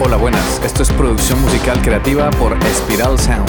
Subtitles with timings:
[0.00, 0.62] Hola, buenas.
[0.64, 3.48] Esto es producción musical creativa por Spiral Sound.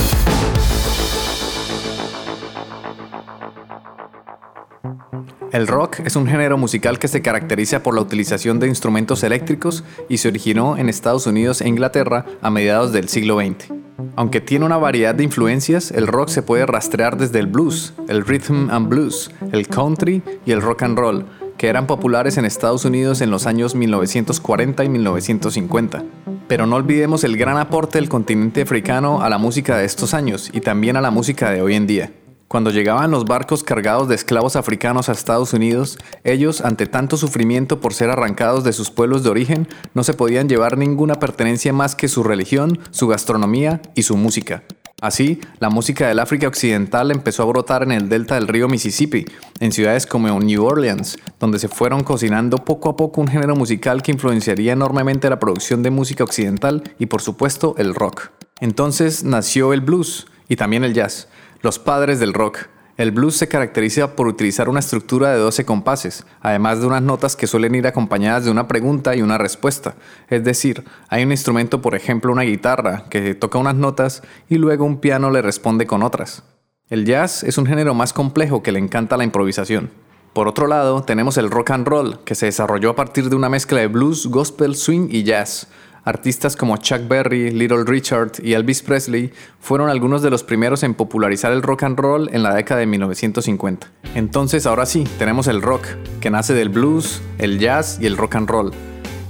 [5.52, 9.84] El rock es un género musical que se caracteriza por la utilización de instrumentos eléctricos
[10.10, 13.72] y se originó en Estados Unidos e Inglaterra a mediados del siglo XX.
[14.16, 18.26] Aunque tiene una variedad de influencias, el rock se puede rastrear desde el blues, el
[18.26, 21.26] rhythm and blues, el country y el rock and roll,
[21.60, 26.06] que eran populares en Estados Unidos en los años 1940 y 1950.
[26.48, 30.50] Pero no olvidemos el gran aporte del continente africano a la música de estos años
[30.54, 32.14] y también a la música de hoy en día.
[32.48, 37.82] Cuando llegaban los barcos cargados de esclavos africanos a Estados Unidos, ellos, ante tanto sufrimiento
[37.82, 41.94] por ser arrancados de sus pueblos de origen, no se podían llevar ninguna pertenencia más
[41.94, 44.64] que su religión, su gastronomía y su música.
[45.02, 49.26] Así, la música del África Occidental empezó a brotar en el delta del río Mississippi,
[49.60, 54.02] en ciudades como New Orleans, donde se fueron cocinando poco a poco un género musical
[54.02, 58.32] que influenciaría enormemente la producción de música occidental y por supuesto el rock.
[58.60, 61.30] Entonces nació el blues y también el jazz
[61.62, 62.68] los padres del rock.
[63.00, 67.38] El blues se caracteriza por utilizar una estructura de 12 compases, además de unas notas
[67.38, 69.96] que suelen ir acompañadas de una pregunta y una respuesta.
[70.28, 74.84] Es decir, hay un instrumento, por ejemplo una guitarra, que toca unas notas y luego
[74.84, 76.44] un piano le responde con otras.
[76.90, 79.92] El jazz es un género más complejo que le encanta la improvisación.
[80.34, 83.48] Por otro lado, tenemos el rock and roll, que se desarrolló a partir de una
[83.48, 85.70] mezcla de blues, gospel, swing y jazz.
[86.04, 90.94] Artistas como Chuck Berry, Little Richard y Elvis Presley fueron algunos de los primeros en
[90.94, 93.88] popularizar el rock and roll en la década de 1950.
[94.16, 95.86] Entonces ahora sí, tenemos el rock,
[96.22, 98.72] que nace del blues, el jazz y el rock and roll.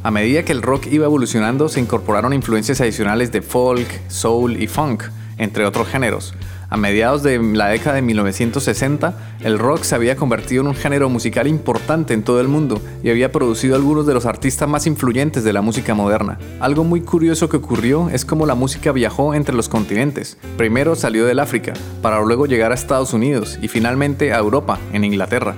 [0.01, 4.67] A medida que el rock iba evolucionando, se incorporaron influencias adicionales de folk, soul y
[4.67, 5.03] funk,
[5.37, 6.33] entre otros géneros,
[6.69, 11.09] a mediados de la década de 1960, el rock se había convertido en un género
[11.09, 15.43] musical importante en todo el mundo y había producido algunos de los artistas más influyentes
[15.43, 16.37] de la música moderna.
[16.59, 20.37] Algo muy curioso que ocurrió es cómo la música viajó entre los continentes.
[20.57, 25.03] Primero salió del África, para luego llegar a Estados Unidos y finalmente a Europa, en
[25.03, 25.55] Inglaterra.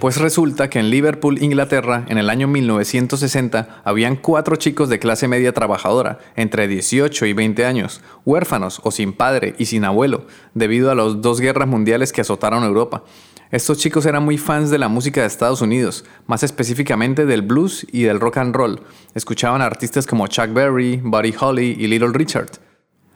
[0.00, 5.28] Pues resulta que en Liverpool, Inglaterra, en el año 1960, habían cuatro chicos de clase
[5.28, 10.90] media trabajadora, entre 18 y 20 años, huérfanos o sin padre y sin abuelo, debido
[10.90, 13.04] a las dos guerras mundiales que azotaron Europa.
[13.50, 17.86] Estos chicos eran muy fans de la música de Estados Unidos, más específicamente del blues
[17.92, 18.80] y del rock and roll.
[19.14, 22.52] Escuchaban a artistas como Chuck Berry, Buddy Holly y Little Richard.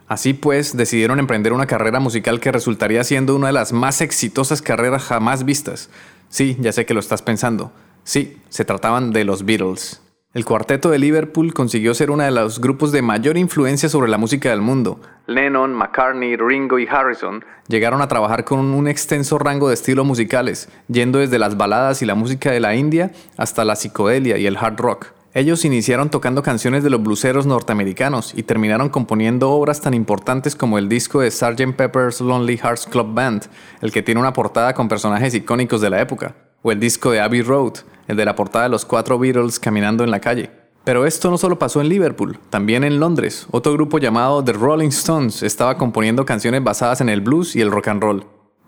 [0.07, 4.61] Así pues, decidieron emprender una carrera musical que resultaría siendo una de las más exitosas
[4.61, 5.89] carreras jamás vistas.
[6.35, 7.71] Sí, ya sé que lo estás pensando.
[8.03, 10.03] Sí, se trataban de los Beatles.
[10.33, 14.19] El cuarteto de Liverpool consiguió ser uno de los grupos de mayor influencia sobre la
[14.19, 15.01] música del mundo.
[15.29, 20.69] Lennon, McCartney, Ringo y Harrison llegaron a trabajar con un extenso rango de estilos musicales,
[20.89, 24.57] yendo desde las baladas y la música de la India hasta la psicodelia y el
[24.57, 25.13] hard rock.
[25.37, 30.79] Ellos iniciaron tocando canciones de los bluseros norteamericanos y terminaron componiendo obras tan importantes como
[30.79, 31.75] el disco de Sgt.
[31.77, 33.47] Pepper's Lonely Hearts Club Band,
[33.81, 37.19] el que tiene una portada con personajes icónicos de la época, o el disco de
[37.19, 40.53] Abbey Road, el de la portada de los cuatro Beatles caminando en la calle.
[40.85, 43.49] Pero esto no solo pasó en Liverpool, también en Londres.
[43.51, 47.73] Otro grupo llamado The Rolling Stones estaba componiendo canciones basadas en el blues y el
[47.73, 48.25] rock and roll.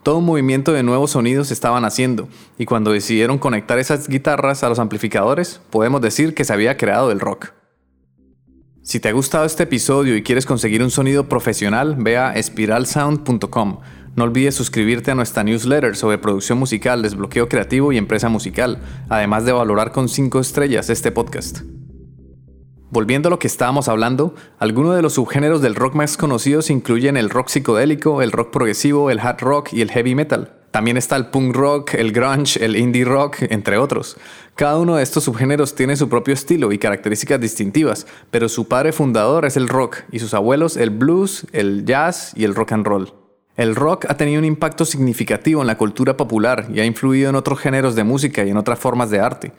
[0.06, 2.28] Todo un movimiento de nuevos sonidos estaban haciendo,
[2.58, 7.10] y cuando decidieron conectar esas guitarras a los amplificadores, podemos decir que se había creado
[7.10, 7.48] el rock.
[8.82, 13.80] Si te ha gustado este episodio y quieres conseguir un sonido profesional, ve a espiralsound.com.
[14.14, 18.78] No olvides suscribirte a nuestra newsletter sobre producción musical, desbloqueo creativo y empresa musical,
[19.08, 21.62] además de valorar con 5 estrellas este podcast.
[22.96, 27.18] Volviendo a lo que estábamos hablando, algunos de los subgéneros del rock más conocidos incluyen
[27.18, 30.54] el rock psicodélico, el rock progresivo, el hard rock y el heavy metal.
[30.70, 34.16] También está el punk rock, el grunge, el indie rock, entre otros.
[34.54, 38.92] Cada uno de estos subgéneros tiene su propio estilo y características distintivas, pero su padre
[38.92, 42.86] fundador es el rock y sus abuelos el blues, el jazz y el rock and
[42.86, 43.12] roll.
[43.58, 47.36] El rock ha tenido un impacto significativo en la cultura popular y ha influido en
[47.36, 49.52] otros géneros de música y en otras formas de arte.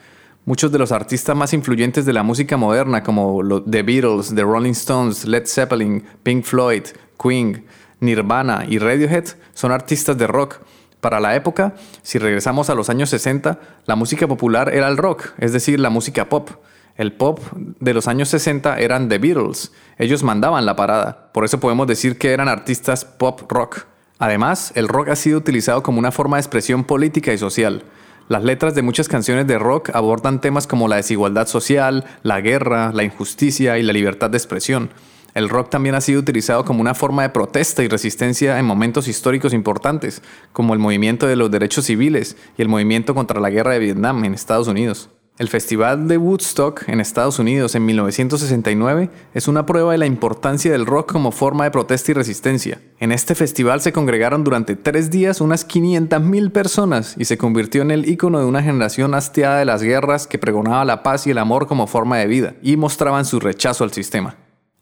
[0.48, 4.72] Muchos de los artistas más influyentes de la música moderna, como The Beatles, The Rolling
[4.72, 6.84] Stones, Led Zeppelin, Pink Floyd,
[7.22, 7.66] Queen,
[8.00, 10.62] Nirvana y Radiohead, son artistas de rock.
[11.02, 15.32] Para la época, si regresamos a los años 60, la música popular era el rock,
[15.38, 16.50] es decir, la música pop.
[16.96, 17.42] El pop
[17.82, 19.74] de los años 60 eran The Beatles.
[19.98, 21.30] Ellos mandaban la parada.
[21.34, 23.80] Por eso podemos decir que eran artistas pop rock.
[24.18, 27.84] Además, el rock ha sido utilizado como una forma de expresión política y social.
[28.30, 32.92] Las letras de muchas canciones de rock abordan temas como la desigualdad social, la guerra,
[32.94, 34.90] la injusticia y la libertad de expresión.
[35.34, 39.08] El rock también ha sido utilizado como una forma de protesta y resistencia en momentos
[39.08, 40.22] históricos importantes,
[40.52, 44.26] como el movimiento de los derechos civiles y el movimiento contra la guerra de Vietnam
[44.26, 45.10] en Estados Unidos.
[45.38, 50.72] El Festival de Woodstock en Estados Unidos en 1969 es una prueba de la importancia
[50.72, 52.82] del rock como forma de protesta y resistencia.
[52.98, 57.92] En este festival se congregaron durante tres días unas 500.000 personas y se convirtió en
[57.92, 61.38] el icono de una generación hastiada de las guerras que pregonaba la paz y el
[61.38, 64.38] amor como forma de vida y mostraban su rechazo al sistema.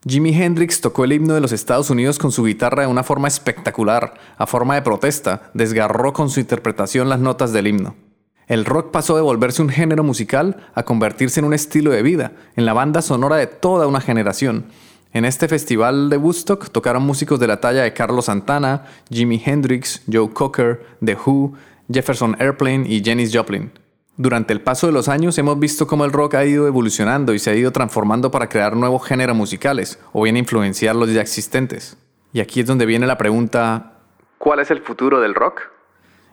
[0.08, 3.28] Jimi Hendrix tocó el himno de los Estados Unidos con su guitarra de una forma
[3.28, 8.05] espectacular, a forma de protesta, desgarró con su interpretación las notas del himno.
[8.46, 12.32] El rock pasó de volverse un género musical a convertirse en un estilo de vida,
[12.54, 14.66] en la banda sonora de toda una generación.
[15.12, 20.02] En este festival de Woodstock tocaron músicos de la talla de Carlos Santana, Jimi Hendrix,
[20.10, 21.54] Joe Cocker, The Who,
[21.92, 23.72] Jefferson Airplane y Janis Joplin.
[24.16, 27.40] Durante el paso de los años hemos visto cómo el rock ha ido evolucionando y
[27.40, 31.98] se ha ido transformando para crear nuevos géneros musicales o bien influenciar los ya existentes.
[32.32, 33.94] Y aquí es donde viene la pregunta,
[34.38, 35.75] ¿cuál es el futuro del rock?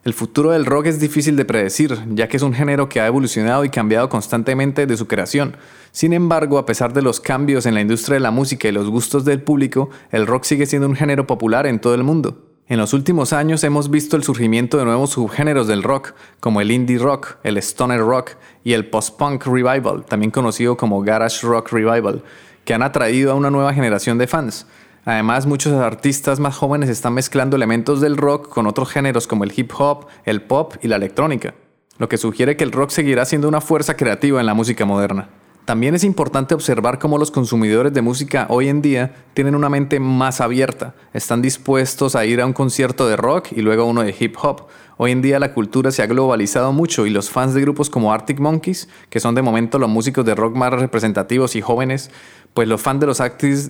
[0.03, 3.07] El futuro del rock es difícil de predecir, ya que es un género que ha
[3.07, 5.55] evolucionado y cambiado constantemente de su creación.
[5.93, 8.89] Sin embargo, a pesar de los cambios en la industria de la música y los
[8.89, 12.49] gustos del público, el rock sigue siendo un género popular en todo el mundo.
[12.67, 16.71] En los últimos años hemos visto el surgimiento de nuevos subgéneros del rock, como el
[16.71, 18.31] indie rock, el stoner rock
[18.65, 22.23] y el post-punk revival, también conocido como garage rock revival,
[22.65, 24.67] que han atraído a una nueva generación de fans.
[25.05, 29.53] Además, muchos artistas más jóvenes están mezclando elementos del rock con otros géneros como el
[29.55, 31.55] hip hop, el pop y la electrónica,
[31.97, 35.29] lo que sugiere que el rock seguirá siendo una fuerza creativa en la música moderna.
[35.65, 39.97] También es importante observar cómo los consumidores de música hoy en día tienen una mente
[39.97, 44.03] más abierta, están dispuestos a ir a un concierto de rock y luego a uno
[44.03, 44.67] de hip hop.
[44.97, 48.11] Hoy en día la cultura se ha globalizado mucho y los fans de grupos como
[48.11, 52.11] Arctic Monkeys, que son de momento los músicos de rock más representativos y jóvenes,
[52.53, 53.19] pues los fans de los,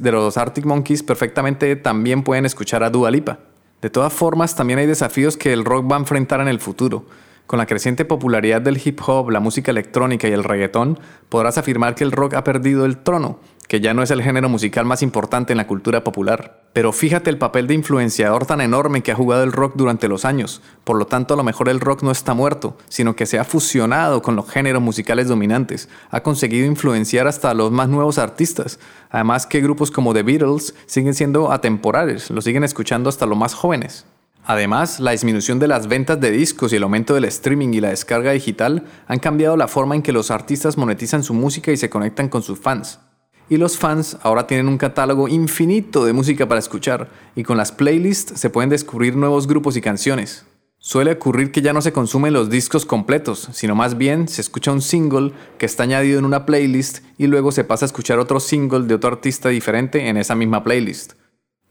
[0.02, 3.38] de los Arctic Monkeys perfectamente también pueden escuchar a Dua Lipa.
[3.84, 7.06] De todas formas, también hay desafíos que el rock va a enfrentar en el futuro.
[7.46, 10.98] Con la creciente popularidad del hip hop, la música electrónica y el reggaetón,
[11.28, 14.48] podrás afirmar que el rock ha perdido el trono, que ya no es el género
[14.48, 16.64] musical más importante en la cultura popular.
[16.72, 20.24] Pero fíjate el papel de influenciador tan enorme que ha jugado el rock durante los
[20.24, 20.62] años.
[20.86, 23.44] Por lo tanto, a lo mejor el rock no está muerto, sino que se ha
[23.44, 25.90] fusionado con los géneros musicales dominantes.
[26.12, 28.80] Ha conseguido influenciar hasta a los más nuevos artistas.
[29.10, 33.54] Además que grupos como The Beatles siguen siendo atemporales, lo siguen escuchando hasta los más
[33.54, 34.06] jóvenes.
[34.46, 37.90] Además, la disminución de las ventas de discos y el aumento del streaming y la
[37.90, 41.90] descarga digital han cambiado la forma en que los artistas monetizan su música y se
[41.90, 43.00] conectan con sus fans.
[43.50, 47.72] Y los fans ahora tienen un catálogo infinito de música para escuchar, y con las
[47.72, 50.46] playlists se pueden descubrir nuevos grupos y canciones.
[50.78, 54.74] Suele ocurrir que ya no se consumen los discos completos, sino más bien se escucha
[54.74, 58.42] un single que está añadido en una playlist y luego se pasa a escuchar otro
[58.42, 61.14] single de otro artista diferente en esa misma playlist.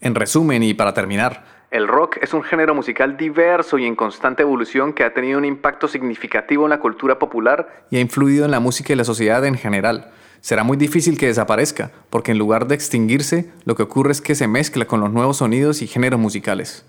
[0.01, 4.43] En resumen y para terminar, el rock es un género musical diverso y en constante
[4.43, 8.51] evolución que ha tenido un impacto significativo en la cultura popular y ha influido en
[8.51, 10.13] la música y la sociedad en general.
[10.43, 14.35] Será muy difícil que desaparezca, porque en lugar de extinguirse, lo que ocurre es que
[14.35, 16.85] se mezcla con los nuevos sonidos y géneros musicales.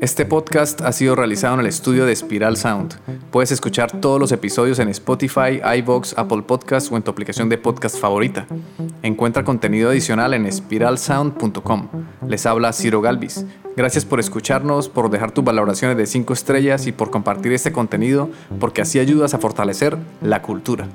[0.00, 2.94] Este podcast ha sido realizado en el estudio de Spiral Sound.
[3.30, 7.58] Puedes escuchar todos los episodios en Spotify, iVoox, Apple Podcasts o en tu aplicación de
[7.58, 8.46] podcast favorita.
[9.02, 11.88] Encuentra contenido adicional en spiralsound.com.
[12.28, 13.46] Les habla Ciro Galvis.
[13.76, 18.30] Gracias por escucharnos, por dejar tus valoraciones de 5 estrellas y por compartir este contenido,
[18.60, 20.88] porque así ayudas a fortalecer la cultura.